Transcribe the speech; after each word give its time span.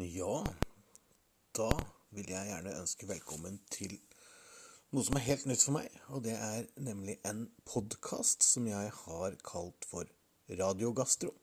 Ja, 0.00 0.38
da 1.52 1.66
vil 2.16 2.30
jeg 2.32 2.48
gjerne 2.48 2.78
ønske 2.80 3.04
velkommen 3.10 3.58
til 3.68 3.98
noe 4.88 5.04
som 5.04 5.18
er 5.18 5.26
helt 5.26 5.44
nytt 5.50 5.60
for 5.66 5.76
meg. 5.76 5.98
Og 6.16 6.22
det 6.24 6.32
er 6.32 6.64
nemlig 6.80 7.18
en 7.28 7.42
podkast 7.68 8.40
som 8.40 8.70
jeg 8.70 8.88
har 9.02 9.36
kalt 9.44 9.84
for 9.90 10.08
Radiogastro. 10.48 11.34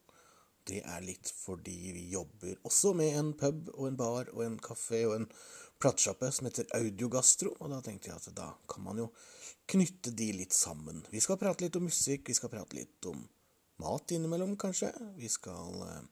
Det 0.65 0.81
er 0.81 1.05
litt 1.05 1.29
fordi 1.29 1.93
vi 1.93 2.07
jobber 2.09 2.57
også 2.65 2.95
med 2.97 3.21
en 3.21 3.31
pub 3.37 3.69
og 3.75 3.85
en 3.91 4.01
bar 4.01 4.33
og 4.33 4.41
en 4.47 4.57
kafé 4.57 5.05
og 5.05 5.19
en 5.19 5.31
platesjappe 5.77 6.33
som 6.33 6.49
heter 6.49 6.73
Audiogastro. 6.81 7.53
Og 7.61 7.69
da 7.69 7.83
tenkte 7.85 8.09
jeg 8.09 8.17
at 8.17 8.33
da 8.33 8.51
kan 8.65 8.89
man 8.89 9.05
jo 9.05 9.11
knytte 9.69 10.09
de 10.09 10.33
litt 10.41 10.57
sammen. 10.57 11.05
Vi 11.13 11.21
skal 11.21 11.37
prate 11.37 11.67
litt 11.67 11.77
om 11.77 11.85
musikk, 11.85 12.25
vi 12.25 12.41
skal 12.41 12.49
prate 12.57 12.81
litt 12.81 13.13
om 13.13 13.27
mat 13.85 14.17
innimellom, 14.17 14.57
kanskje. 14.57 14.89
Vi 15.21 15.29
skal 15.29 16.09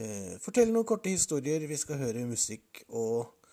eh, 0.00 0.34
fortelle 0.42 0.72
noen 0.72 0.86
korte 0.88 1.12
historier, 1.12 1.64
vi 1.68 1.78
skal 1.78 2.00
høre 2.00 2.26
musikk, 2.28 2.84
og 2.88 3.44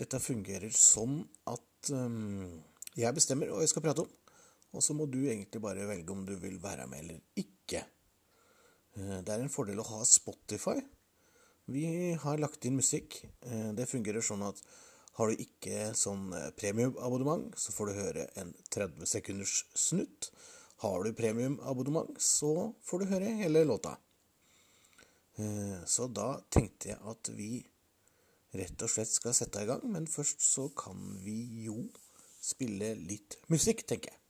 dette 0.00 0.20
fungerer 0.22 0.72
sånn 0.74 1.20
at 1.50 1.90
um, 1.94 2.62
jeg 2.98 3.14
bestemmer 3.14 3.50
hva 3.50 3.62
jeg 3.62 3.70
skal 3.70 3.84
prate 3.84 4.04
om, 4.04 4.10
og 4.74 4.82
så 4.82 4.96
må 4.96 5.06
du 5.06 5.20
egentlig 5.22 5.62
bare 5.62 5.86
velge 5.86 6.14
om 6.14 6.24
du 6.26 6.34
vil 6.42 6.58
være 6.62 6.88
med 6.90 7.04
eller 7.04 7.20
ikke. 7.38 7.84
Eh, 8.98 9.20
det 9.22 9.30
er 9.30 9.44
en 9.44 9.52
fordel 9.52 9.82
å 9.82 9.86
ha 9.92 10.00
Spotify. 10.08 10.80
Vi 11.70 11.86
har 12.20 12.42
lagt 12.42 12.66
inn 12.66 12.80
musikk. 12.80 13.20
Eh, 13.46 13.70
det 13.78 13.90
fungerer 13.90 14.24
sånn 14.24 14.42
at 14.46 14.58
har 15.14 15.30
du 15.30 15.38
ikke 15.38 15.92
sånn 15.94 16.32
premiumabonnement, 16.58 17.52
så 17.54 17.70
får 17.70 17.86
du 17.86 17.98
høre 18.00 18.26
en 18.40 18.50
30 18.74 19.06
sekunders 19.06 19.60
snutt. 19.78 20.32
Har 20.82 21.06
du 21.06 21.14
premiumabonnement, 21.14 22.18
så 22.18 22.72
får 22.82 23.04
du 23.04 23.12
høre 23.12 23.36
hele 23.38 23.62
låta. 23.68 23.94
Eh, 25.36 25.84
så 25.86 26.06
da 26.06 26.36
tenkte 26.52 26.92
jeg 26.92 27.00
at 27.10 27.30
vi 27.34 27.52
rett 28.54 28.82
og 28.86 28.90
slett 28.90 29.10
skal 29.10 29.34
sette 29.34 29.64
i 29.64 29.68
gang, 29.68 29.82
men 29.90 30.06
først 30.10 30.42
så 30.44 30.68
kan 30.78 31.00
vi 31.24 31.64
jo 31.64 31.88
spille 32.44 32.92
litt 33.00 33.38
musikk, 33.50 33.82
tenker 33.88 34.12
jeg. 34.12 34.20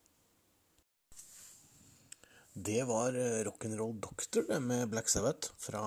Det 2.55 2.81
var 2.87 3.17
eh, 3.19 3.42
Rock'n'Roll 3.48 3.98
Doctor 4.01 4.47
med 4.62 4.89
Black 4.92 5.11
Sabbath 5.11 5.51
fra 5.59 5.84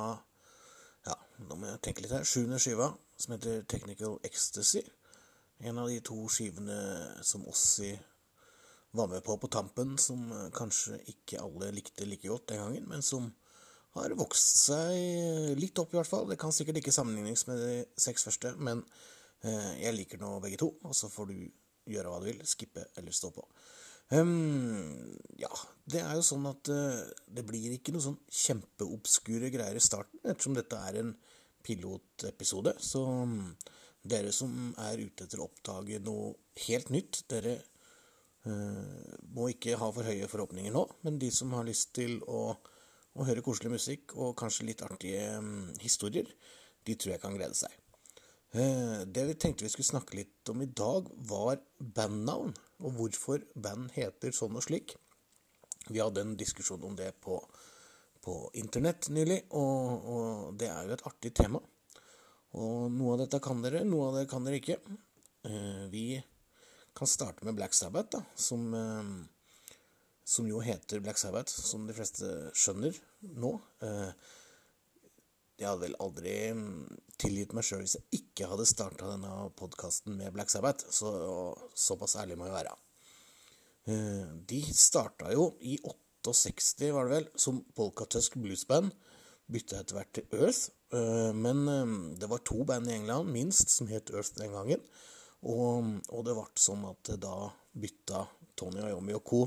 ja, 1.07 1.15
nå 1.47 1.55
må 1.55 1.69
jeg 1.71 1.81
tenke 1.85 2.03
litt 2.03 2.13
her. 2.13 2.27
Sjuende 2.27 2.59
skiva, 2.59 2.91
som 3.17 3.37
heter 3.37 3.63
Technical 3.71 4.17
Ecstasy. 4.27 4.83
En 5.63 5.79
av 5.81 5.87
de 5.89 6.01
to 6.05 6.27
skivene 6.29 6.77
som 7.25 7.47
Ossi 7.47 7.93
var 8.91 9.07
med 9.07 9.23
på 9.23 9.37
på 9.39 9.49
tampen, 9.49 9.95
som 9.97 10.27
eh, 10.31 10.49
kanskje 10.53 10.99
ikke 11.13 11.41
alle 11.41 11.71
likte 11.73 12.05
like 12.05 12.27
godt 12.27 12.51
den 12.51 12.61
gangen, 12.61 12.89
men 12.91 13.01
som 13.01 13.31
har 13.97 14.15
vokst 14.17 14.63
seg 14.67 15.57
litt 15.59 15.77
opp, 15.81 15.93
i 15.93 15.99
hvert 15.99 16.09
fall. 16.09 16.27
Det 16.29 16.39
kan 16.41 16.53
sikkert 16.55 16.81
ikke 16.81 16.95
sammenlignes 16.95 17.47
med 17.49 17.61
de 17.61 17.77
seks 17.99 18.27
første, 18.29 18.53
men 18.61 18.83
eh, 19.43 19.73
jeg 19.83 19.95
liker 19.97 20.21
nå 20.21 20.37
begge 20.43 20.59
to. 20.61 20.71
Og 20.87 20.95
så 20.97 21.09
får 21.11 21.31
du 21.31 21.37
gjøre 21.91 22.11
hva 22.11 22.21
du 22.21 22.29
vil. 22.29 22.41
Skippe 22.47 22.87
eller 22.99 23.15
stå 23.15 23.33
på. 23.35 23.45
Um, 24.09 25.17
ja, 25.35 25.51
det 25.91 25.99
er 25.99 26.13
jo 26.15 26.23
sånn 26.23 26.45
at 26.47 26.69
uh, 26.71 27.01
det 27.27 27.43
blir 27.47 27.73
ikke 27.75 27.91
noe 27.91 28.05
sånn 28.05 28.19
kjempeobskure 28.31 29.49
greier 29.51 29.75
i 29.75 29.83
starten, 29.83 30.21
ettersom 30.23 30.55
dette 30.55 30.79
er 30.79 31.01
en 31.01 31.11
pilotepisode. 31.67 32.77
Så 32.79 33.03
um, 33.03 33.51
dere 34.07 34.31
som 34.35 34.71
er 34.85 35.03
ute 35.03 35.27
etter 35.27 35.41
å 35.43 35.49
oppdage 35.49 35.99
noe 36.05 36.37
helt 36.69 36.93
nytt, 36.95 37.25
dere 37.31 37.57
uh, 38.47 39.11
må 39.35 39.51
ikke 39.51 39.75
ha 39.81 39.91
for 39.91 40.07
høye 40.07 40.31
forhåpninger 40.31 40.75
nå. 40.75 40.85
Men 41.03 41.19
de 41.19 41.31
som 41.33 41.51
har 41.57 41.67
lyst 41.67 41.91
til 41.97 42.21
å 42.31 42.55
og 43.17 43.25
høre 43.25 43.43
koselig 43.45 43.73
musikk 43.73 44.13
og 44.15 44.35
kanskje 44.37 44.69
litt 44.69 44.83
artige 44.85 45.25
um, 45.41 45.67
historier, 45.81 46.29
de 46.85 46.95
tror 46.95 47.15
jeg 47.15 47.23
kan 47.23 47.37
glede 47.37 47.57
seg. 47.57 47.73
Uh, 48.53 49.03
det 49.09 49.25
vi 49.31 49.37
tenkte 49.41 49.65
vi 49.65 49.71
skulle 49.73 49.89
snakke 49.89 50.19
litt 50.19 50.51
om 50.53 50.61
i 50.63 50.69
dag, 50.69 51.09
var 51.29 51.59
bandnavn, 51.77 52.53
og 52.85 52.99
hvorfor 52.99 53.43
band 53.57 53.89
heter 53.97 54.35
sånn 54.35 54.57
og 54.57 54.65
slik. 54.67 54.95
Vi 55.89 56.01
hadde 56.03 56.23
en 56.23 56.37
diskusjon 56.37 56.83
om 56.83 56.95
det 56.99 57.13
på, 57.23 57.39
på 58.23 58.37
internett 58.59 59.09
nylig, 59.13 59.43
og, 59.57 60.07
og, 60.13 60.29
det 60.59 60.69
er 60.69 60.85
jo 60.85 60.97
et 60.97 61.05
artig 61.09 61.33
tema. 61.37 61.61
Og 62.57 62.87
noe 62.93 63.15
av 63.15 63.23
dette 63.25 63.41
kan 63.43 63.61
dere, 63.63 63.83
noe 63.87 64.11
av 64.11 64.19
det 64.19 64.27
kan 64.29 64.45
dere 64.45 64.61
ikke. 64.61 64.77
Uh, 65.47 65.87
vi 65.89 66.05
kan 66.97 67.09
starte 67.09 67.45
med 67.45 67.57
Black 67.57 67.73
Sabbath, 67.77 68.13
da, 68.13 68.21
som 68.37 68.69
uh, 68.73 69.17
som 70.27 70.47
jo 70.49 70.59
heter 70.59 70.99
Black 70.99 71.17
Sabbath, 71.17 71.51
som 71.51 71.85
de 71.87 71.95
fleste 71.95 72.27
skjønner 72.57 72.95
nå. 73.39 73.53
Eh, 73.85 74.09
jeg 75.57 75.69
hadde 75.69 75.85
vel 75.85 75.95
aldri 76.03 76.33
mm, 76.53 76.97
tilgitt 77.17 77.55
meg 77.55 77.65
sjøl 77.65 77.85
hvis 77.85 77.95
jeg 77.95 78.19
ikke 78.19 78.49
hadde 78.51 78.67
starta 78.67 79.07
denne 79.07 79.47
podkasten 79.57 80.17
med 80.19 80.35
Black 80.35 80.51
Sabbath, 80.51 80.89
så 80.91 81.13
såpass 81.71 82.17
ærlig 82.19 82.35
må 82.37 82.49
jeg 82.49 82.57
være. 82.57 82.75
Eh, 83.87 84.33
de 84.51 84.59
starta 84.75 85.31
jo 85.31 85.53
i 85.63 85.77
68, 85.87 86.91
var 86.91 87.07
det 87.07 87.15
vel, 87.15 87.31
som 87.39 87.63
Polkatusk 87.77 88.35
Bluesband. 88.43 88.91
Bytta 89.47 89.79
etter 89.79 89.95
hvert 89.95 90.11
til 90.11 90.41
Earth, 90.41 90.73
eh, 90.91 91.31
men 91.31 91.63
det 92.19 92.27
var 92.27 92.43
to 92.43 92.67
band 92.67 92.91
i 92.91 92.97
England, 92.97 93.31
minst, 93.31 93.71
som 93.71 93.87
het 93.87 94.11
Earth 94.11 94.35
den 94.35 94.51
gangen. 94.51 94.83
Og, 95.47 95.87
og 96.11 96.27
det 96.27 96.35
ble 96.35 96.49
sånn 96.59 96.83
at 96.91 97.15
da 97.23 97.47
bytta 97.79 98.25
Tony 98.59 98.83
Iommi 98.83 99.15
og 99.15 99.23
co 99.23 99.45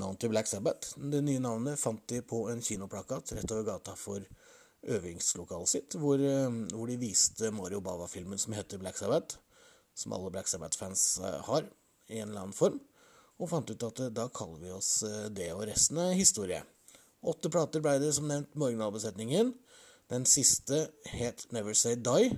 navn 0.00 0.16
til 0.20 0.32
Black 0.32 0.48
Sabbath. 0.48 0.94
Det 0.96 1.22
nye 1.24 1.40
navnet 1.40 1.80
fant 1.80 2.02
de 2.10 2.20
på 2.24 2.46
en 2.52 2.62
kinoplakat 2.62 3.32
rett 3.36 3.52
over 3.54 3.66
gata 3.70 3.96
for 3.98 4.24
øvingslokalet 4.86 5.68
sitt, 5.68 5.96
hvor, 5.98 6.20
eh, 6.20 6.50
hvor 6.74 6.86
de 6.86 6.98
viste 7.00 7.50
Mario 7.50 7.80
Bava-filmen 7.80 8.38
som 8.38 8.52
heter 8.52 8.78
Black 8.78 8.98
Sabbath, 8.98 9.38
som 9.94 10.12
alle 10.12 10.30
Black 10.30 10.48
Sabbath-fans 10.48 11.18
eh, 11.18 11.40
har, 11.48 11.66
i 12.08 12.20
en 12.20 12.28
eller 12.28 12.44
annen 12.46 12.56
form, 12.56 12.80
og 13.38 13.50
fant 13.50 13.70
ut 13.70 13.86
at 13.88 14.00
eh, 14.04 14.12
da 14.14 14.28
kaller 14.28 14.60
vi 14.62 14.74
oss 14.74 15.04
det, 15.30 15.50
og 15.54 15.66
resten 15.68 15.98
er 16.02 16.16
historie. 16.18 16.62
Åtte 17.26 17.50
plater 17.50 17.82
ble 17.82 17.96
det 17.98 18.12
som 18.14 18.28
nevnt 18.28 18.54
med 18.54 18.68
originalbesetningen. 18.70 19.54
Den 20.12 20.28
siste 20.28 20.86
het 21.10 21.48
Never 21.50 21.74
Say 21.74 21.96
Die. 21.98 22.36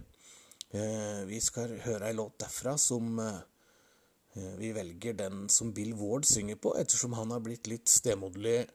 Vi 1.29 1.41
skal 1.41 1.75
høre 1.85 2.09
ei 2.09 2.17
låt 2.17 2.39
derfra 2.41 2.75
som 2.81 3.19
vi 4.59 4.73
velger 4.77 5.17
den 5.19 5.49
som 5.53 5.73
Bill 5.73 5.95
Ward 5.99 6.27
synger 6.29 6.57
på, 6.57 6.75
ettersom 6.81 7.17
han 7.19 7.31
har 7.35 7.43
blitt 7.45 7.71
litt 7.71 7.89
stemoderlig 7.89 8.67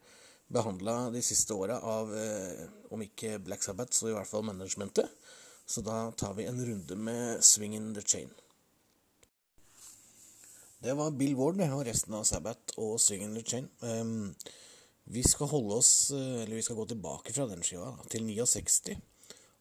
behandla 0.53 1.09
de 1.09 1.21
siste 1.21 1.53
åra 1.53 1.79
av, 1.79 2.15
eh, 2.17 2.65
om 2.89 3.01
ikke 3.01 3.39
Black 3.43 3.63
Sabbath, 3.63 3.93
så 3.97 4.09
i 4.09 4.15
hvert 4.15 4.29
fall 4.29 4.45
managementet. 4.45 5.09
Så 5.65 5.81
da 5.81 6.11
tar 6.11 6.33
vi 6.33 6.45
en 6.45 6.65
runde 6.65 6.95
med 6.95 7.41
'Swing 7.41 7.75
in 7.75 7.93
the 7.93 8.01
Chain'. 8.01 8.33
Det 10.81 10.93
var 10.93 11.11
Bill 11.11 11.35
Ward 11.35 11.61
og 11.61 11.85
resten 11.85 12.13
av 12.13 12.23
Sabbath 12.23 12.77
og 12.77 12.99
'Swing 12.99 13.23
in 13.23 13.35
the 13.35 13.41
Chain'. 13.41 13.69
Um, 13.81 14.35
vi 15.05 15.23
skal 15.23 15.47
holde 15.47 15.75
oss, 15.75 16.11
eh, 16.11 16.43
eller 16.43 16.55
vi 16.55 16.61
skal 16.61 16.75
gå 16.75 16.85
tilbake 16.85 17.33
fra 17.33 17.47
den 17.47 17.63
skiva 17.63 17.97
til 18.09 18.23
69. 18.23 18.97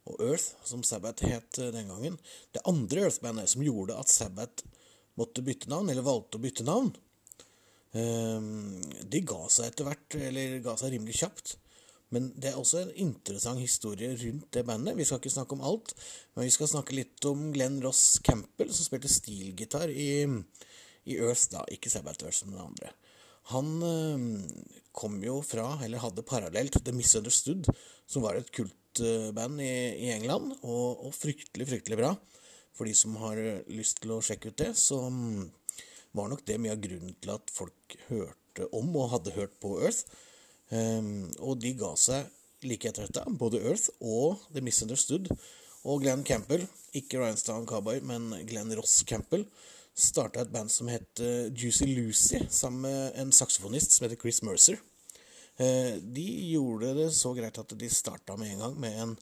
Og 0.06 0.20
Earth, 0.20 0.54
som 0.64 0.82
Sabbath 0.82 1.24
het 1.24 1.52
den 1.52 1.88
gangen. 1.88 2.18
Det 2.52 2.60
andre 2.66 3.00
Earth-bandet 3.00 3.48
som 3.48 3.62
gjorde 3.62 3.98
at 3.98 4.08
Sabbath 4.08 4.64
måtte 5.20 5.44
bytte 5.44 5.70
navn, 5.72 5.90
eller 5.92 6.06
valgte 6.06 6.38
å 6.38 6.42
bytte 6.42 6.66
navn, 6.66 6.92
ehm, 7.92 8.80
de 9.12 9.20
ga 9.28 9.42
seg 9.52 9.70
etter 9.70 9.88
hvert, 9.88 10.16
eller 10.30 10.58
ga 10.64 10.76
seg 10.80 10.94
rimelig 10.94 11.20
kjapt. 11.20 11.56
Men 12.12 12.28
det 12.36 12.50
er 12.50 12.58
også 12.60 12.82
en 12.82 12.92
interessant 13.06 13.60
historie 13.62 14.12
rundt 14.20 14.50
det 14.52 14.66
bandet. 14.68 14.96
Vi 14.98 15.04
skal 15.08 15.20
ikke 15.20 15.32
snakke 15.32 15.56
om 15.56 15.64
alt, 15.64 15.94
men 16.34 16.44
vi 16.44 16.52
skal 16.52 16.68
snakke 16.68 16.96
litt 16.96 17.24
om 17.28 17.46
Glenn 17.54 17.80
Ross 17.84 18.18
Campbell, 18.24 18.68
som 18.68 18.84
spilte 18.84 19.08
stilgitar 19.08 19.88
i, 19.88 20.26
i 21.08 21.16
Earth, 21.16 21.48
da, 21.54 21.64
ikke 21.72 21.92
Sabbath 21.92 22.26
Earth 22.26 22.42
som 22.42 22.52
den 22.52 22.60
andre. 22.60 22.92
Han 23.50 23.70
øh, 23.82 24.26
kom 24.92 25.16
jo 25.24 25.40
fra, 25.42 25.78
eller 25.82 26.04
hadde 26.04 26.24
parallelt 26.28 26.76
The 26.84 26.92
Misunderstood, 26.94 27.72
som 28.06 28.22
var 28.22 28.36
et 28.36 28.52
kultband 28.54 29.64
i, 29.64 29.72
i 30.04 30.12
England, 30.12 30.52
og, 30.60 31.08
og 31.08 31.16
fryktelig, 31.16 31.70
fryktelig 31.72 32.00
bra 32.04 32.12
for 32.76 32.88
de 32.88 32.94
som 32.96 33.16
har 33.20 33.38
lyst 33.70 34.00
til 34.02 34.14
å 34.14 34.22
sjekke 34.24 34.52
ut 34.52 34.60
det, 34.60 34.72
så 34.78 34.98
mm, 35.12 35.48
var 36.16 36.30
nok 36.32 36.44
det 36.48 36.58
mye 36.60 36.74
av 36.74 36.82
grunnen 36.82 37.16
til 37.20 37.34
at 37.34 37.52
folk 37.52 37.96
hørte 38.08 38.68
om 38.76 38.92
og 39.00 39.10
hadde 39.14 39.34
hørt 39.36 39.58
på 39.62 39.76
Earth. 39.80 40.04
Um, 40.72 41.28
og 41.40 41.60
de 41.60 41.74
ga 41.76 41.92
seg 42.00 42.28
like 42.64 42.88
etter 42.88 43.08
dette, 43.08 43.24
både 43.36 43.60
Earth 43.60 43.90
og 44.00 44.40
The 44.54 44.62
Misunderstood. 44.64 45.28
Og 45.82 46.04
Glenn 46.04 46.22
Campbell, 46.24 46.64
ikke 46.94 47.18
Ryanstown 47.18 47.66
Cowboy, 47.66 48.00
men 48.06 48.30
Glenn 48.48 48.72
Ross 48.78 49.00
Campbell, 49.08 49.44
starta 49.98 50.44
et 50.44 50.52
band 50.52 50.70
som 50.72 50.88
het 50.88 51.20
Juicy 51.58 51.90
Lucy, 51.90 52.38
sammen 52.48 52.86
med 52.86 53.18
en 53.20 53.32
saksofonist 53.34 53.92
som 53.92 54.06
heter 54.06 54.20
Chris 54.20 54.40
Mercer. 54.46 54.78
Uh, 55.60 55.98
de 56.00 56.24
gjorde 56.54 56.94
det 56.96 57.10
så 57.16 57.34
greit 57.36 57.58
at 57.60 57.76
de 57.76 57.90
starta 57.92 58.38
med 58.40 58.54
en 58.54 58.64
gang 58.66 58.80
med 58.80 59.02
en 59.02 59.18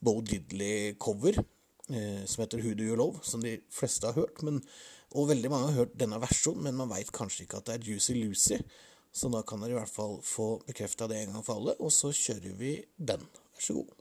Bo 0.00 0.20
Diddley-cover 0.20 1.40
eh, 1.40 1.44
som 1.86 2.42
heter 2.42 2.62
Who 2.62 2.74
Do 2.74 2.86
You 2.86 2.96
Love, 2.98 3.20
som 3.22 3.42
de 3.44 3.56
fleste 3.70 4.08
har 4.10 4.18
hørt. 4.18 4.42
Men, 4.46 4.60
og 5.14 5.30
veldig 5.30 5.50
mange 5.52 5.70
har 5.70 5.84
hørt 5.84 5.98
denne 5.98 6.18
versjonen, 6.22 6.64
men 6.66 6.80
man 6.80 6.90
veit 6.90 7.12
kanskje 7.14 7.44
ikke 7.46 7.60
at 7.60 7.68
det 7.68 7.76
er 7.76 7.90
Juicy 7.90 8.16
Lucy. 8.18 8.58
Så 9.16 9.30
da 9.32 9.40
kan 9.46 9.62
dere 9.62 9.76
i 9.76 9.78
hvert 9.78 9.92
fall 9.92 10.18
få 10.26 10.48
bekrefta 10.66 11.06
det 11.08 11.22
en 11.22 11.36
gang 11.36 11.44
for 11.46 11.60
alle, 11.60 11.76
og 11.80 11.94
så 11.94 12.10
kjører 12.12 12.58
vi 12.58 12.74
den. 12.98 13.22
Vær 13.56 13.64
så 13.68 13.78
god. 13.78 13.94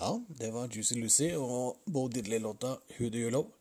Ja, 0.00 0.14
det 0.40 0.48
var 0.54 0.72
Juicy 0.72 0.96
Lucy 0.96 1.28
og 1.36 1.84
Bo 1.84 2.08
Diddley-låta 2.08 2.74
Who 2.96 3.10
Do 3.12 3.20
You 3.20 3.30
Love. 3.30 3.52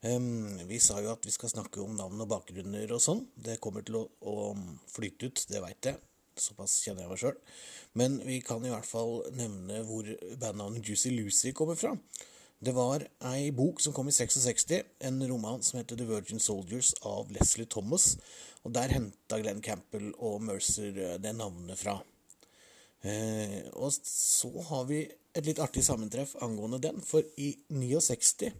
Um, 0.00 0.60
vi 0.70 0.78
sa 0.78 1.00
jo 1.02 1.10
at 1.10 1.26
vi 1.26 1.34
skal 1.34 1.50
snakke 1.50 1.82
om 1.82 1.96
navn 1.98 2.22
og 2.22 2.30
bakgrunner 2.30 2.94
og 2.94 3.02
sånn. 3.02 3.24
Det 3.34 3.58
kommer 3.60 3.82
til 3.82 3.98
å, 3.98 4.04
å 4.30 4.54
flyte 4.94 5.26
ut, 5.26 5.42
det 5.50 5.62
veit 5.64 5.90
jeg. 5.90 5.98
Såpass 6.42 6.80
kjenner 6.84 7.04
jeg 7.04 7.12
meg 7.12 7.22
sjøl. 7.22 7.38
Men 7.98 8.18
vi 8.24 8.40
kan 8.44 8.64
i 8.64 8.72
hvert 8.72 8.88
fall 8.88 9.22
nevne 9.36 9.82
hvor 9.88 10.08
bandnavnet 10.40 10.86
Juicy 10.86 11.14
Lucy 11.16 11.54
kommer 11.56 11.78
fra. 11.78 11.94
Det 12.58 12.74
var 12.74 13.04
ei 13.30 13.52
bok 13.54 13.78
som 13.80 13.94
kom 13.94 14.08
i 14.10 14.14
66, 14.14 14.72
en 15.06 15.22
roman 15.30 15.62
som 15.62 15.78
heter 15.78 15.98
The 15.98 16.08
Virgin 16.08 16.42
Soldiers 16.42 16.90
av 17.06 17.30
Leslie 17.30 17.70
Thomas. 17.70 18.16
Og 18.66 18.74
der 18.74 18.90
henta 18.96 19.38
Glenn 19.38 19.62
Campbell 19.62 20.10
og 20.18 20.42
Mercer 20.42 20.96
eh, 20.98 21.18
det 21.22 21.36
navnet 21.38 21.78
fra. 21.78 22.00
Eh, 23.06 23.60
og 23.78 23.92
så 23.94 24.50
har 24.72 24.88
vi 24.90 25.04
et 25.38 25.46
litt 25.46 25.60
artig 25.62 25.84
sammentreff 25.86 26.34
angående 26.42 26.80
den, 26.82 26.98
for 27.04 27.22
i 27.38 27.52
69, 27.70 28.50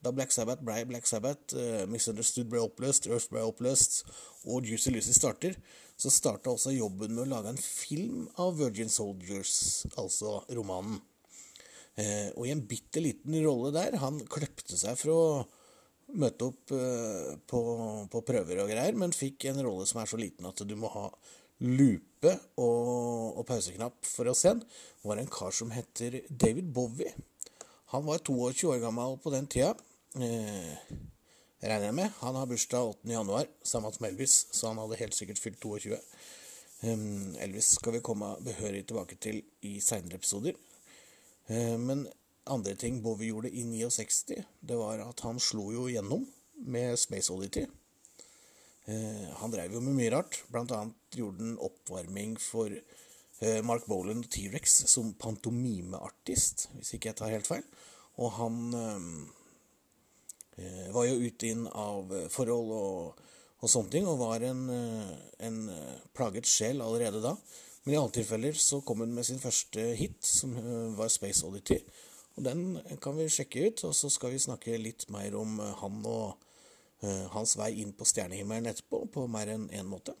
da 0.00 0.12
Black 0.16 0.32
Sabbath 0.32 0.64
ble 0.64 0.84
Black 0.88 1.06
Sabbath, 1.08 1.54
uh, 1.56 1.84
Misunderstood 1.90 2.48
ble 2.50 2.62
oppløst, 2.64 3.08
Earth 3.10 3.28
ble 3.32 3.44
oppløst, 3.44 4.02
og 4.48 4.66
Juicy 4.66 4.94
Lucy 4.94 5.14
starter, 5.16 5.56
så 6.00 6.12
starta 6.12 6.52
også 6.52 6.72
jobben 6.72 7.12
med 7.12 7.26
å 7.26 7.30
lage 7.34 7.52
en 7.52 7.60
film 7.60 8.26
av 8.40 8.56
Virgin 8.60 8.92
Soldiers, 8.92 9.86
altså 10.00 10.40
romanen. 10.56 11.00
Uh, 12.00 12.30
og 12.38 12.46
i 12.46 12.54
en 12.54 12.64
bitte 12.64 13.02
liten 13.04 13.36
rolle 13.44 13.74
der, 13.76 13.98
han 14.00 14.22
kløpte 14.30 14.78
seg 14.80 14.96
for 15.00 15.12
å 15.12 15.24
møte 16.20 16.48
opp 16.48 16.72
uh, 16.74 17.36
på, 17.50 17.60
på 18.10 18.24
prøver 18.26 18.64
og 18.64 18.72
greier, 18.72 18.96
men 18.96 19.14
fikk 19.14 19.50
en 19.50 19.60
rolle 19.66 19.84
som 19.88 20.00
er 20.00 20.08
så 20.08 20.20
liten 20.20 20.48
at 20.48 20.64
du 20.64 20.74
må 20.80 20.90
ha 20.94 21.10
lupe 21.60 22.32
og, 22.56 23.36
og 23.36 23.44
pauseknapp 23.48 24.06
for 24.08 24.30
å 24.30 24.36
se 24.36 24.54
den, 24.54 24.64
var 25.04 25.20
en 25.20 25.28
kar 25.28 25.52
som 25.52 25.72
heter 25.74 26.22
David 26.30 26.72
Bowie. 26.72 27.12
Han 27.92 28.06
var 28.06 28.22
22 28.24 28.70
år 28.70 28.82
gammel 28.84 29.18
på 29.20 29.32
den 29.34 29.48
tida. 29.50 29.74
Eh, 30.18 30.70
regner 31.62 31.84
jeg 31.86 31.94
med. 31.94 32.08
Han 32.18 32.34
har 32.34 32.48
bursdag 32.50 32.88
8. 32.96 33.10
januar, 33.12 33.46
samme 33.62 33.92
som 33.94 34.06
Elvis, 34.08 34.48
så 34.50 34.72
han 34.72 34.80
hadde 34.82 34.98
helt 34.98 35.14
sikkert 35.14 35.38
fylt 35.38 35.60
22. 35.62 35.98
Um, 36.82 37.36
Elvis 37.38 37.76
skal 37.76 37.94
vi 37.94 38.00
komme 38.02 38.32
behørig 38.42 38.86
tilbake 38.88 39.20
til 39.22 39.38
i 39.62 39.76
seinere 39.84 40.18
episoder. 40.18 40.58
Uh, 41.46 41.78
men 41.78 42.08
andre 42.50 42.74
ting 42.74 42.98
Bowie 43.04 43.30
gjorde 43.30 43.52
i 43.54 43.62
69, 43.68 44.40
det 44.66 44.80
var 44.80 45.04
at 45.04 45.22
han 45.22 45.38
slo 45.38 45.68
jo 45.76 45.86
gjennom 45.92 46.26
med 46.66 46.98
Space 46.98 47.30
Oddity. 47.30 47.68
Uh, 48.88 49.30
han 49.38 49.54
drev 49.54 49.78
jo 49.78 49.84
med 49.84 49.94
mye 49.94 50.10
rart. 50.16 50.42
Blant 50.50 50.74
annet 50.74 51.20
gjorde 51.20 51.44
han 51.44 51.58
oppvarming 51.62 52.34
for 52.42 52.72
uh, 52.74 53.60
Mark 53.62 53.86
Boland 53.86 54.26
og 54.26 54.32
T-rex 54.34 54.80
som 54.90 55.14
pantomimeartist, 55.14 56.66
hvis 56.74 56.96
ikke 56.96 57.12
jeg 57.12 57.22
tar 57.22 57.36
helt 57.36 57.52
feil. 57.52 57.68
Og 58.20 58.34
han 58.36 58.56
eh, 58.74 59.04
var 60.94 61.06
jo 61.08 61.20
ute 61.22 61.50
inn 61.50 61.66
av 61.68 62.10
forhold 62.32 62.72
og, 62.76 63.22
og 63.60 63.72
sånne 63.72 63.92
ting, 63.94 64.08
og 64.08 64.20
var 64.20 64.44
en, 64.44 64.62
en, 65.40 65.58
plaget 66.16 66.48
sjel 66.48 66.82
allerede 66.84 67.22
da. 67.24 67.34
Men 67.84 67.94
i 67.94 67.98
alle 68.00 68.12
tilfeller 68.14 68.58
så 68.60 68.82
kom 68.84 69.04
hun 69.04 69.14
med 69.16 69.24
sin 69.28 69.40
første 69.40 69.84
hit, 69.96 70.20
som 70.26 70.52
var 70.98 71.12
Space 71.12 71.46
Oddity. 71.46 71.80
Og 72.36 72.44
den 72.44 72.64
kan 73.00 73.16
vi 73.16 73.30
sjekke 73.32 73.66
ut, 73.68 73.84
og 73.88 73.96
så 73.96 74.12
skal 74.12 74.34
vi 74.34 74.42
snakke 74.42 74.76
litt 74.80 75.08
mer 75.12 75.36
om 75.40 75.58
han 75.80 76.00
og 76.08 76.38
Eh, 77.00 77.26
hans 77.32 77.54
vei 77.56 77.70
inn 77.80 77.94
på 77.96 78.04
stjernehimmelen 78.04 78.68
etterpå 78.68 79.06
på 79.14 79.24
mer 79.32 79.48
enn 79.48 79.70
én 79.70 79.80
en 79.80 79.88
måte. 79.88 80.12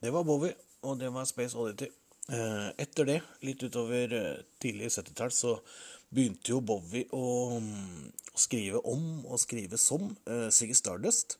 Det 0.00 0.12
var 0.12 0.24
Bowie, 0.24 0.54
og 0.88 0.96
det 1.00 1.10
var 1.12 1.28
Space 1.28 1.56
Oddity. 1.56 1.90
Eh, 2.32 2.68
etter 2.80 3.04
det, 3.10 3.18
litt 3.44 3.62
utover 3.62 4.14
eh, 4.16 4.40
tidlig 4.62 4.88
70-tall, 4.94 5.34
så 5.36 5.52
begynte 6.14 6.52
jo 6.52 6.62
Bowie 6.64 7.06
å, 7.14 7.58
å, 7.58 8.38
skrive 8.38 8.82
om 8.86 9.24
og 9.26 9.40
skrive 9.42 9.78
som 9.80 10.08
uh, 10.28 10.48
Siggy 10.54 10.76
Stardust. 10.76 11.38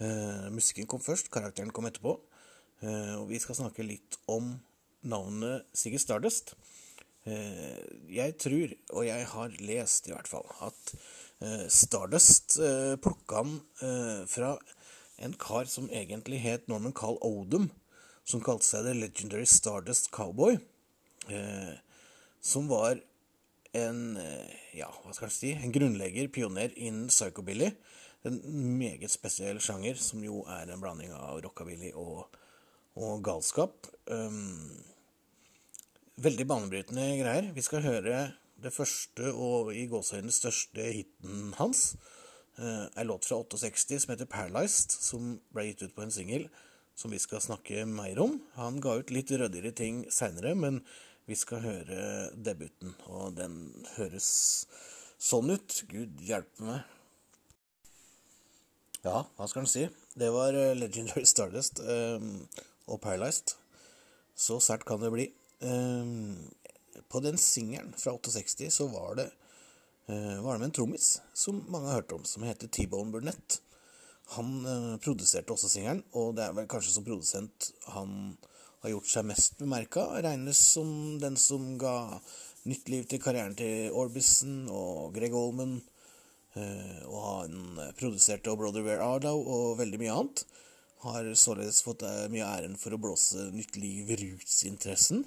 Uh, 0.00 0.48
musikken 0.54 0.88
kom 0.90 1.02
først, 1.02 1.30
karakteren 1.32 1.72
kom 1.74 1.86
etterpå. 1.88 2.16
Uh, 2.82 3.20
og 3.20 3.28
vi 3.30 3.40
skal 3.42 3.58
snakke 3.58 3.86
litt 3.86 4.18
om 4.30 4.54
navnet 5.02 5.66
Siggy 5.74 6.00
Stardust. 6.02 6.56
jeg 7.22 8.34
tror, 8.42 8.72
og 8.98 9.04
jeg 9.06 9.26
har 9.30 9.52
lest 9.62 10.08
i 10.08 10.12
hvert 10.12 10.26
fall, 10.26 10.48
at 10.66 10.88
Eh, 11.42 11.68
Stardust 11.68 12.58
uh, 12.62 12.96
plukka 13.02 13.40
han 13.40 13.54
eh, 13.82 14.26
fra 14.30 14.52
en 15.18 15.32
kar 15.34 15.66
som 15.66 15.88
egentlig 15.90 16.38
het 16.44 16.68
Norman 16.70 16.94
Carl 16.94 17.18
Odom, 17.26 17.66
som 18.24 18.42
kalte 18.44 18.66
seg 18.68 18.86
The 18.86 18.94
Legendary 18.94 19.46
Stardust 19.46 20.10
Cowboy. 20.14 20.58
Som 22.42 22.66
var 22.66 22.98
en 23.78 24.18
ja, 24.76 24.88
hva 25.02 25.14
skal 25.16 25.28
jeg 25.30 25.36
si, 25.36 25.50
en 25.56 25.72
grunnlegger, 25.74 26.28
pioner 26.32 26.74
innen 26.76 27.08
psychobilly. 27.12 27.72
En 28.28 28.38
meget 28.78 29.10
spesiell 29.10 29.58
sjanger, 29.62 29.98
som 29.98 30.22
jo 30.22 30.44
er 30.50 30.70
en 30.70 30.82
blanding 30.82 31.14
av 31.16 31.40
rockabilly 31.42 31.90
og, 31.98 32.36
og 33.00 33.24
galskap. 33.24 33.88
Um, 34.06 34.70
veldig 36.22 36.46
banebrytende 36.46 37.08
greier. 37.18 37.50
Vi 37.56 37.64
skal 37.64 37.86
høre 37.86 38.24
det 38.62 38.74
første 38.76 39.32
og 39.32 39.72
i 39.74 39.88
gåseøynene 39.90 40.34
største 40.34 40.90
hiten 40.94 41.54
hans 41.58 41.92
Uh, 42.58 42.84
en 43.00 43.06
låt 43.06 43.24
fra 43.24 43.36
68 43.44 44.00
som 44.00 44.10
heter 44.12 44.26
'Paralyzed', 44.28 44.92
som 45.00 45.40
ble 45.54 45.70
gitt 45.70 45.82
ut 45.82 45.94
på 45.94 46.02
en 46.02 46.10
singel 46.12 46.48
som 46.94 47.10
vi 47.10 47.18
skal 47.18 47.40
snakke 47.40 47.86
mer 47.88 48.18
om. 48.20 48.42
Han 48.54 48.80
ga 48.80 48.98
ut 49.00 49.10
litt 49.10 49.32
røddigere 49.32 49.72
ting 49.72 50.04
seinere, 50.12 50.54
men 50.54 50.82
vi 51.32 51.36
skal 51.38 51.62
høre 51.64 52.00
debuten, 52.44 52.92
og 53.08 53.32
den 53.38 53.54
høres 53.94 54.26
sånn 55.16 55.48
ut. 55.54 55.78
Gud 55.88 56.20
hjelpe 56.26 56.66
meg. 56.66 56.82
Ja, 59.02 59.22
hva 59.38 59.48
skal 59.48 59.64
en 59.64 59.70
si? 59.70 59.86
Det 60.12 60.28
var 60.34 60.52
eh, 60.58 60.74
Legendary 60.76 61.24
Stardust 61.26 61.80
um, 61.80 62.44
og 62.84 63.00
Paralyzed. 63.02 63.54
Så 64.36 64.60
sært 64.60 64.84
kan 64.88 65.00
det 65.00 65.12
bli. 65.14 65.26
Um, 65.64 66.36
på 67.08 67.22
den 67.24 67.40
singelen 67.40 67.96
fra 67.96 68.12
68 68.18 68.68
så 68.74 68.90
var 68.92 69.16
det, 69.22 69.28
uh, 70.12 70.36
var 70.44 70.58
det 70.58 70.60
med 70.60 70.68
en 70.68 70.78
trommis 70.82 71.14
som 71.32 71.64
mange 71.72 71.88
har 71.88 72.02
hørt 72.02 72.16
om, 72.18 72.28
som 72.28 72.44
heter 72.44 72.68
T-Bone 72.68 73.14
Burnett. 73.14 73.62
Han 74.36 74.58
uh, 74.68 74.94
produserte 75.00 75.56
også 75.56 75.72
singelen, 75.72 76.04
og 76.12 76.36
det 76.36 76.44
er 76.44 76.60
vel 76.60 76.68
kanskje 76.68 76.92
som 76.98 77.08
produsent 77.08 77.72
han 77.96 78.34
har 78.82 78.92
gjort 78.92 79.10
seg 79.12 79.28
mest 79.28 79.58
bemerka. 79.62 80.08
Regnes 80.24 80.60
som 80.74 81.18
den 81.22 81.38
som 81.40 81.76
ga 81.80 81.96
nytt 82.68 82.90
liv 82.92 83.06
til 83.10 83.22
karrieren 83.22 83.56
til 83.58 83.94
Orbison 83.98 84.66
og 84.70 85.14
Greg 85.16 85.34
Olman. 85.38 85.78
Uh, 86.52 86.98
og 87.08 87.20
han 87.26 87.78
produserte 87.96 88.52
og 88.52 88.58
Brother 88.60 88.84
Wear 88.84 89.00
Ardow 89.00 89.40
og 89.40 89.78
veldig 89.80 90.02
mye 90.02 90.16
annet. 90.16 90.42
Har 91.02 91.30
således 91.34 91.80
fått 91.82 92.04
mye 92.30 92.46
æren 92.46 92.76
for 92.78 92.94
å 92.94 93.00
blåse 93.00 93.48
nytt 93.54 93.78
liv 93.80 94.12
i 94.12 94.18
roots-interessen. 94.20 95.24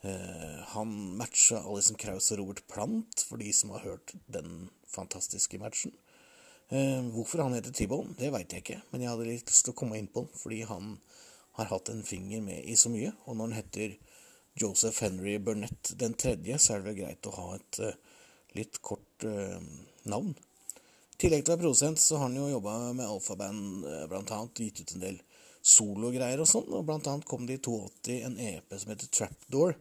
Eh, 0.00 0.58
han 0.74 1.16
matcha 1.18 1.58
Alison 1.66 1.96
Krauss 1.98 2.30
og 2.32 2.38
Robert 2.38 2.66
Plant, 2.70 3.24
for 3.26 3.40
de 3.40 3.52
som 3.52 3.72
har 3.74 3.86
hørt 3.86 4.14
den 4.30 4.68
fantastiske 4.86 5.58
matchen. 5.58 5.94
Eh, 6.68 7.02
hvorfor 7.14 7.42
han 7.42 7.56
heter 7.56 7.74
T-Bone, 7.74 8.14
det 8.18 8.30
veit 8.32 8.52
jeg 8.52 8.62
ikke, 8.62 8.82
men 8.92 9.02
jeg 9.02 9.10
hadde 9.10 9.26
litt 9.26 9.50
lyst 9.50 9.64
til 9.66 9.74
å 9.74 9.78
komme 9.80 9.98
inn 9.98 10.10
på 10.12 10.26
den, 10.26 10.38
fordi 10.38 10.60
han 10.68 10.98
har 11.58 11.70
hatt 11.72 11.90
en 11.92 12.04
finger 12.06 12.42
med 12.44 12.64
i 12.64 12.76
så 12.78 12.90
mye. 12.92 13.12
Og 13.26 13.36
når 13.36 13.50
han 13.50 13.58
heter 13.58 13.96
Joseph 14.58 15.02
Henry 15.04 15.38
Burnett 15.42 15.92
den 15.98 16.16
tredje, 16.18 16.58
så 16.58 16.74
er 16.74 16.82
det 16.82 16.90
vel 16.90 17.00
greit 17.02 17.30
å 17.30 17.34
ha 17.36 17.48
et 17.56 17.80
uh, 17.84 18.20
litt 18.58 18.80
kort 18.82 19.26
uh, 19.26 19.58
navn. 20.10 20.34
I 20.34 21.20
tillegg 21.22 21.44
til 21.44 21.52
å 21.52 21.56
være 21.56 21.64
produsent, 21.66 22.02
så 22.02 22.18
har 22.18 22.28
han 22.28 22.38
jo 22.38 22.50
jobba 22.50 22.78
med 22.92 23.06
alfaband, 23.06 23.86
uh, 23.86 24.06
blant 24.10 24.32
annet, 24.34 24.64
gitt 24.66 24.82
ut 24.82 24.96
en 24.96 25.04
del 25.06 25.20
sologreier 25.68 26.40
og 26.42 26.48
sånn, 26.48 26.70
og 26.72 26.86
blant 26.88 27.06
annet 27.10 27.26
kom 27.28 27.46
det 27.46 27.58
i 27.58 27.62
82 27.62 28.18
en 28.24 28.40
EP 28.40 28.74
som 28.78 28.94
heter 28.94 29.10
Trapdoor 29.12 29.76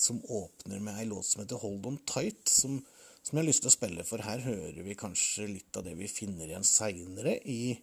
som 0.00 0.20
åpner 0.24 0.80
med 0.80 0.98
ei 0.98 1.06
låt 1.08 1.26
som 1.26 1.42
heter 1.42 1.60
Hold 1.60 1.86
On 1.86 1.98
Tight, 2.08 2.48
som, 2.48 2.78
som, 3.22 3.36
jeg 3.36 3.42
har 3.42 3.48
lyst 3.48 3.64
til 3.64 3.72
å 3.72 3.74
spille, 3.74 4.06
for 4.06 4.24
her 4.24 4.44
hører 4.44 4.80
vi 4.86 4.96
kanskje 4.98 5.48
litt 5.50 5.76
av 5.76 5.84
det 5.84 5.96
vi 5.98 6.08
finner 6.08 6.48
igjen 6.48 6.66
seinere 6.66 7.36
i, 7.44 7.74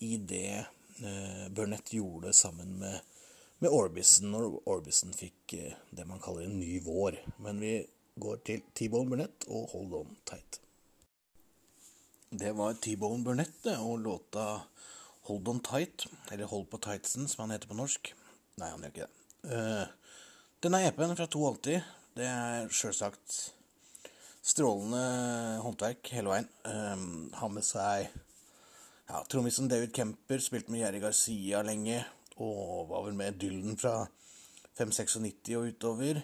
i, 0.00 0.12
det 0.16 0.46
eh, 0.54 0.70
Burnett 1.50 1.92
gjorde 1.92 2.32
sammen 2.32 2.78
med, 2.78 3.00
med 3.58 3.70
Orbison, 3.70 4.30
når 4.32 4.58
Orbison 4.70 5.14
fikk 5.16 5.54
eh, 5.58 5.78
det 5.90 6.06
man 6.08 6.22
kaller 6.22 6.46
en 6.46 6.58
ny 6.60 6.80
vår. 6.84 7.18
Men 7.42 7.60
vi 7.62 7.76
går 8.22 8.42
til 8.46 8.64
T-Bone 8.76 9.10
Burnett 9.10 9.46
og 9.48 9.72
Hold 9.74 9.96
On 10.02 10.18
Tight. 10.28 10.60
Det 12.32 12.52
var 12.56 12.78
T-Bone 12.80 13.24
Burnett 13.24 13.66
og 13.76 13.98
låta 14.04 14.46
Hold 15.28 15.48
On 15.48 15.60
Tight, 15.60 16.06
eller 16.30 16.50
Hold 16.50 16.68
på 16.70 16.80
Tightsen, 16.82 17.28
som 17.28 17.44
han 17.44 17.56
heter 17.56 17.70
på 17.70 17.78
norsk. 17.78 18.12
Nei, 18.60 18.70
han 18.70 18.84
gjør 18.84 18.94
ikke 18.94 19.06
det. 19.06 19.18
Uh, 19.42 20.16
denne 20.62 20.80
EP-en 20.86 21.16
fra 21.18 21.26
82, 21.26 21.80
det 22.18 22.26
er 22.28 22.68
sjølsagt 22.70 23.36
strålende 24.42 25.02
håndverk 25.62 26.10
hele 26.14 26.32
veien. 26.32 26.48
Um, 26.66 27.30
har 27.38 27.52
med 27.54 27.66
seg 27.66 28.10
ja, 29.08 29.24
trommisen 29.30 29.68
David 29.68 29.94
Kemper, 29.96 30.42
spilte 30.42 30.72
med 30.72 30.84
Jerry 30.84 31.00
Garcia 31.02 31.62
lenge, 31.66 32.02
og 32.40 32.88
var 32.90 33.06
vel 33.06 33.18
med 33.18 33.38
Dylan 33.40 33.78
fra 33.80 33.96
596 34.78 35.56
og 35.58 35.68
utover. 35.72 36.22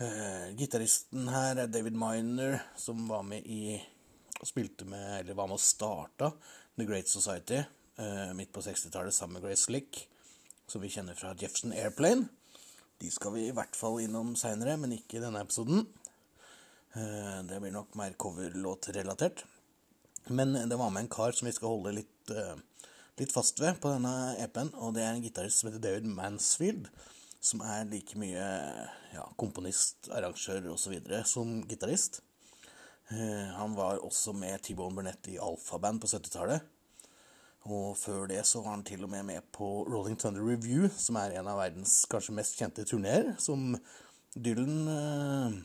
Uh, 0.00 0.50
gitaristen 0.56 1.28
her 1.28 1.60
er 1.60 1.68
David 1.68 1.98
Miner, 2.00 2.56
som 2.80 3.04
var 3.10 3.22
med 3.26 3.44
i 3.44 3.76
og 4.40 4.48
spilte 4.48 4.86
med, 4.88 5.20
eller 5.20 5.36
var 5.36 5.50
med 5.50 5.58
og 5.58 5.62
starta 5.62 6.30
The 6.78 6.86
Great 6.88 7.10
Society 7.12 7.60
uh, 7.60 8.30
midt 8.36 8.52
på 8.54 8.62
60-tallet 8.64 9.14
sammen 9.14 9.36
med 9.36 9.44
Grace 9.44 9.66
Slick, 9.66 10.06
som 10.66 10.80
vi 10.80 10.88
kjenner 10.92 11.18
fra 11.18 11.34
Jefferson 11.36 11.76
Airplane. 11.76 12.30
De 13.00 13.10
skal 13.12 13.34
vi 13.36 13.46
i 13.48 13.54
hvert 13.56 13.76
fall 13.76 14.00
innom 14.00 14.32
seinere, 14.40 14.78
men 14.80 14.96
ikke 14.96 15.18
i 15.18 15.24
denne 15.24 15.44
episoden. 15.44 15.84
Uh, 16.96 17.40
det 17.44 17.60
blir 17.60 17.76
nok 17.76 17.92
mer 18.00 18.16
coverlåtrelatert. 18.16 19.44
Men 20.30 20.54
det 20.70 20.78
var 20.78 20.92
med 20.94 21.04
en 21.04 21.12
kar 21.12 21.34
som 21.34 21.48
vi 21.48 21.52
skal 21.56 21.72
holde 21.72 21.96
litt, 21.96 22.32
litt 23.18 23.32
fast 23.34 23.58
ved 23.58 23.80
på 23.82 23.90
denne 23.90 24.36
EP-en, 24.38 24.70
og 24.78 24.94
det 24.94 25.02
er 25.02 25.16
en 25.16 25.24
gitarist 25.24 25.62
som 25.62 25.70
heter 25.70 25.82
David 25.82 26.06
Mansfield 26.06 26.86
som 27.40 27.62
er 27.64 27.88
like 27.88 28.18
mye 28.20 28.48
ja, 29.14 29.24
komponist, 29.40 30.10
arrangør 30.12 30.74
osv. 30.74 30.98
som 31.26 31.62
gitarist. 31.68 32.20
Eh, 33.08 33.48
han 33.56 33.74
var 33.78 34.02
også 34.04 34.34
med 34.36 34.60
T-Bone 34.62 34.94
Burnett 34.98 35.30
i 35.32 35.38
Alfaband 35.40 36.02
på 36.02 36.10
70-tallet. 36.12 36.68
Og 37.70 37.96
før 38.00 38.28
det 38.28 38.42
så 38.48 38.62
var 38.64 38.76
han 38.76 38.84
til 38.88 39.04
og 39.04 39.10
med 39.12 39.26
med 39.28 39.48
på 39.52 39.66
Rolling 39.88 40.16
Thunder 40.20 40.44
Review, 40.44 40.88
som 40.96 41.18
er 41.20 41.36
en 41.36 41.48
av 41.48 41.60
verdens 41.60 42.04
kanskje 42.08 42.36
mest 42.36 42.60
kjente 42.60 42.86
turneer, 42.88 43.34
som 43.40 43.74
Dylan 44.36 44.76
eh, 44.92 45.58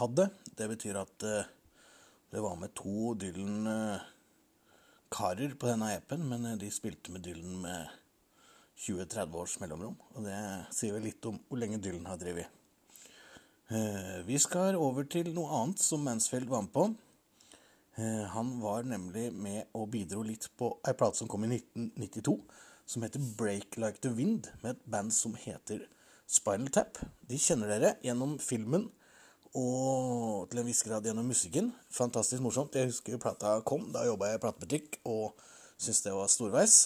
hadde. 0.00 0.30
Det 0.56 0.68
betyr 0.72 1.00
at 1.04 1.28
eh, 1.28 1.52
det 2.34 2.40
var 2.42 2.56
med 2.58 2.74
to 2.74 3.14
Dylan-karer 3.14 4.02
på 5.54 5.68
denne 5.70 5.92
EP-en, 5.94 6.24
men 6.26 6.46
eh, 6.50 6.58
de 6.58 6.70
spilte 6.74 7.12
med 7.14 7.22
Dylan 7.22 7.60
med 7.62 7.86
20-30 8.74 9.36
års 9.38 9.60
mellomrom. 9.62 9.94
Og 10.16 10.24
det 10.26 10.66
sier 10.74 10.92
vel 10.96 11.06
litt 11.06 11.22
om 11.30 11.36
hvor 11.46 11.58
lenge 11.62 11.78
Dylan 11.78 12.10
har 12.10 12.18
drevet. 12.18 12.48
Eh, 13.70 14.26
vi 14.26 14.38
skal 14.42 14.74
over 14.74 15.06
til 15.06 15.30
noe 15.36 15.46
annet 15.60 15.78
som 15.84 16.02
Mansfield 16.02 16.50
var 16.50 16.62
med 16.66 16.72
på. 16.74 16.84
Eh, 18.02 18.24
han 18.34 18.48
var 18.64 18.82
nemlig 18.82 19.30
med 19.30 19.70
og 19.78 19.90
bidro 19.94 20.26
litt 20.26 20.50
på 20.58 20.66
ei 20.82 20.94
plate 20.98 21.22
som 21.22 21.30
kom 21.30 21.46
i 21.46 21.54
1992, 21.54 22.34
som 22.82 23.06
heter 23.06 23.22
Break 23.38 23.78
Like 23.78 24.02
The 24.02 24.10
Wind, 24.18 24.50
med 24.64 24.70
et 24.74 24.82
band 24.90 25.14
som 25.14 25.38
heter 25.38 25.86
Spinal 26.26 26.74
Tap. 26.74 26.98
De 27.30 27.38
kjenner 27.38 27.70
dere 27.76 27.94
gjennom 28.02 28.42
filmen 28.42 28.90
og 29.54 30.48
til 30.50 30.60
en 30.60 30.66
viss 30.66 30.82
grad 30.86 31.06
gjennom 31.06 31.28
musikken. 31.30 31.70
Fantastisk 31.94 32.42
morsomt. 32.42 32.74
Jeg 32.74 32.90
husker 32.90 33.20
plata 33.22 33.54
kom. 33.66 33.86
Da 33.94 34.02
jobba 34.08 34.32
jeg 34.32 34.40
i 34.40 34.42
platebutikk 34.42 34.98
og 35.06 35.36
syntes 35.78 36.02
det 36.06 36.14
var 36.16 36.32
storveis. 36.32 36.76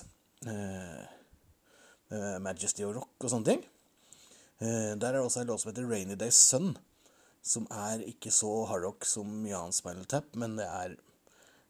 Eh, 0.48 2.38
Majesty 2.44 2.84
og 2.87 2.94
Rock 3.00 3.25
og 3.25 3.32
sånne 3.32 3.50
ting. 3.50 3.64
Eh, 4.60 4.94
der 4.98 5.10
er 5.10 5.18
det 5.18 5.25
også 5.25 5.42
en 5.42 5.50
låt 5.52 5.62
som 5.62 5.70
heter 5.70 5.88
Rainy 5.88 6.16
Day 6.18 6.30
Sun, 6.34 6.72
som 7.42 7.66
er 7.70 8.02
ikke 8.08 8.32
så 8.34 8.50
hardrock 8.66 9.06
som 9.06 9.44
Jan 9.46 9.72
Spinal 9.72 10.08
Tap, 10.10 10.32
men 10.34 10.56
det 10.58 10.66
er 10.66 10.96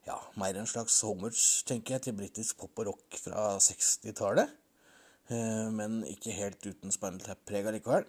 ja, 0.07 0.17
mer 0.41 0.57
en 0.57 0.71
slags 0.71 0.97
homage, 1.05 1.65
tenker 1.69 1.97
jeg, 1.97 2.07
til 2.07 2.17
britisk 2.17 2.63
pop 2.63 2.81
og 2.81 2.95
rock 2.95 3.19
fra 3.21 3.51
60-tallet. 3.61 4.55
Eh, 5.29 5.69
men 5.75 6.01
ikke 6.09 6.33
helt 6.33 6.65
uten 6.65 6.95
Spinal 6.95 7.21
Tap-preg 7.21 7.69
allikevel. 7.69 8.09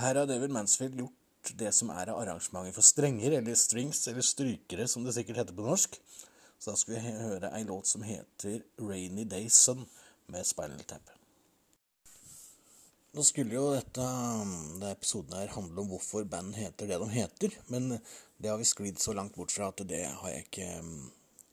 Her 0.00 0.18
har 0.18 0.26
David 0.26 0.50
Mansfield 0.56 0.98
gjort 0.98 1.19
det 1.60 1.72
som 1.76 1.90
er 1.94 2.12
av 2.12 2.20
arrangementer 2.20 2.74
for 2.76 2.86
strenger, 2.86 3.38
eller 3.38 3.56
strings, 3.58 4.02
eller 4.10 4.24
strykere, 4.24 4.86
som 4.88 5.04
det 5.04 5.14
sikkert 5.16 5.42
heter 5.42 5.56
på 5.56 5.66
norsk. 5.66 5.96
Så 6.60 6.72
da 6.72 6.76
skal 6.76 6.96
vi 6.96 7.14
høre 7.16 7.52
ei 7.56 7.64
låt 7.64 7.88
som 7.88 8.04
heter 8.04 8.60
Rainy 8.80 9.24
Day 9.24 9.48
Sun 9.48 9.86
med 10.28 10.46
Spinal 10.46 10.82
Tap. 10.88 11.08
Nå 13.16 13.24
skulle 13.26 13.56
jo 13.56 13.72
dette, 13.74 14.04
denne 14.04 14.92
episoden 14.94 15.34
her 15.34 15.50
handle 15.56 15.82
om 15.82 15.88
hvorfor 15.90 16.28
band 16.30 16.54
heter 16.54 16.86
det 16.86 17.00
de 17.00 17.08
heter, 17.10 17.56
men 17.72 17.96
det 18.38 18.52
har 18.52 18.60
vi 18.60 18.68
sklidd 18.68 19.00
så 19.02 19.16
langt 19.16 19.34
bort 19.34 19.50
fra 19.50 19.72
at 19.72 19.82
det 19.88 20.04
har 20.04 20.30
jeg 20.30 20.44
ikke 20.46 20.68
um, 20.84 21.08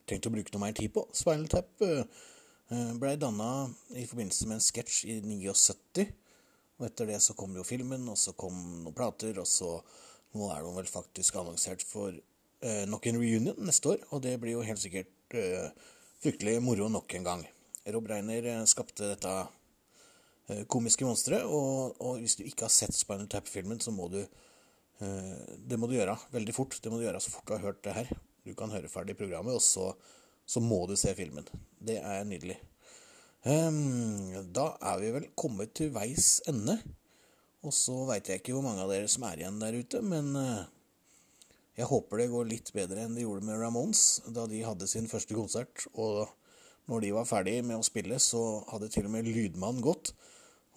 tenkt 0.05 0.29
å 0.29 0.33
bruke 0.35 0.53
noe 0.53 0.65
mer 0.67 0.75
tid 0.77 0.93
på. 0.93 1.07
Spinal 1.17 1.47
Tap 1.49 1.71
blei 1.81 2.99
ble 2.99 3.15
danna 3.15 3.49
i 3.95 4.03
forbindelse 4.05 4.47
med 4.49 4.59
en 4.59 4.65
sketsj 4.67 5.05
i 5.07 5.21
79. 5.23 6.03
Og 6.77 6.87
etter 6.89 7.09
det 7.09 7.19
så 7.25 7.33
kom 7.37 7.55
jo 7.57 7.65
filmen, 7.65 8.05
og 8.11 8.17
så 8.21 8.35
kom 8.37 8.57
noen 8.83 8.95
plater, 8.95 9.37
og 9.41 9.49
så 9.49 9.77
nå 10.37 10.49
er 10.53 10.63
de 10.63 10.73
vel 10.75 10.89
faktisk 10.89 11.39
annonsert 11.39 11.85
for 11.87 12.13
eh, 12.13 12.83
nok 12.89 13.07
en 13.09 13.21
reunion 13.21 13.63
neste 13.65 13.95
år, 13.95 14.03
og 14.11 14.21
det 14.25 14.35
blir 14.41 14.57
jo 14.57 14.65
helt 14.67 14.81
sikkert 14.81 15.37
eh, 15.37 15.69
fryktelig 16.21 16.59
moro 16.61 16.89
nok 16.91 17.17
en 17.17 17.29
gang. 17.29 17.45
Rob 17.87 18.09
Reiner 18.11 18.65
skapte 18.69 19.13
dette 19.15 19.31
Eh, 20.47 20.63
komiske 20.71 21.05
monstre. 21.07 21.41
Og, 21.43 21.97
og, 21.99 22.21
hvis 22.23 22.37
du 22.39 22.45
ikke 22.47 22.67
har 22.67 22.73
sett 22.73 22.95
Spinal 22.95 23.27
Tap-filmen, 23.31 23.81
så 23.83 23.91
må 23.91 24.07
du 24.11 24.21
eh, 24.21 25.33
Det 25.57 25.79
må 25.79 25.89
du 25.89 25.97
gjøre 25.97 26.15
veldig 26.33 26.55
fort. 26.55 26.79
Det 26.81 26.91
må 26.91 26.99
du 26.99 27.07
gjøre 27.07 27.21
så 27.23 27.33
fort 27.33 27.47
du 27.47 27.57
har 27.57 27.65
hørt 27.65 27.83
det 27.85 27.95
her. 27.97 28.13
Du 28.47 28.53
kan 28.55 28.71
høre 28.71 28.91
ferdig 28.91 29.17
programmet, 29.19 29.57
og 29.57 29.63
så, 29.63 29.91
så 30.47 30.63
må 30.63 30.85
du 30.87 30.95
se 30.99 31.11
filmen. 31.17 31.47
Det 31.79 31.99
er 31.99 32.23
nydelig. 32.27 32.59
Um, 33.45 34.33
da 34.53 34.71
er 34.81 35.03
vi 35.03 35.11
vel 35.13 35.27
kommet 35.37 35.75
til 35.77 35.91
veis 35.95 36.39
ende. 36.49 36.79
Og 37.65 37.73
så 37.75 37.93
veit 38.07 38.29
jeg 38.29 38.41
ikke 38.41 38.55
hvor 38.55 38.65
mange 38.65 38.83
av 38.83 38.91
dere 38.91 39.09
som 39.11 39.25
er 39.27 39.41
igjen 39.41 39.61
der 39.61 39.77
ute, 39.77 40.01
men 40.05 40.33
uh, 40.37 40.65
jeg 41.77 41.89
håper 41.89 42.21
det 42.21 42.31
går 42.31 42.47
litt 42.49 42.71
bedre 42.73 43.03
enn 43.03 43.17
det 43.17 43.25
gjorde 43.25 43.45
med 43.45 43.59
Ramones 43.61 44.03
da 44.33 44.47
de 44.49 44.63
hadde 44.65 44.89
sin 44.89 45.09
første 45.09 45.35
konsert. 45.37 45.85
Og 45.93 46.25
når 46.89 47.03
de 47.03 47.11
var 47.17 47.27
ferdig 47.29 47.59
med 47.67 47.77
å 47.77 47.85
spille, 47.85 48.17
så 48.23 48.63
hadde 48.71 48.89
til 48.93 49.09
og 49.09 49.13
med 49.13 49.27
lydmannen 49.27 49.83
gått. 49.85 50.13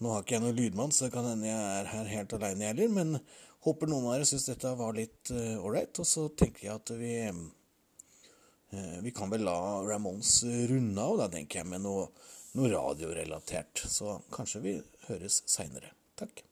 Nå 0.00 0.12
har 0.12 0.24
ikke 0.24 0.36
jeg 0.38 0.44
noen 0.44 0.58
lydmann, 0.58 0.92
så 0.92 1.06
det 1.06 1.14
kan 1.14 1.28
hende 1.28 1.48
jeg 1.48 1.56
er 1.60 1.88
her 1.92 2.10
helt 2.10 2.34
aleine 2.36 2.70
heller, 2.70 2.92
men 2.92 3.16
håper 3.64 3.88
noen 3.90 4.08
av 4.08 4.16
dere 4.16 4.28
syns 4.28 4.48
dette 4.48 4.72
var 4.76 4.96
litt 4.96 5.32
ålreit. 5.32 5.92
Uh, 5.94 6.02
og 6.02 6.08
så 6.08 6.26
tenker 6.32 6.66
jeg 6.66 6.74
at 6.74 6.92
vi 7.00 7.14
uh, 7.28 8.98
Vi 9.04 9.12
kan 9.16 9.32
vel 9.32 9.44
la 9.44 9.56
Ramones 9.84 10.40
runde 10.70 11.04
av, 11.04 11.16
da, 11.20 11.30
tenker 11.32 11.60
jeg, 11.60 11.70
med 11.72 11.84
noe, 11.84 12.08
noe 12.58 12.70
radiorelatert. 12.72 13.84
Så 13.86 14.20
kanskje 14.34 14.62
vi 14.64 14.76
høres 15.08 15.42
seinere. 15.50 15.94
Takk. 16.20 16.44